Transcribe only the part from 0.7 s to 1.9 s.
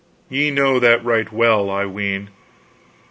that right well, I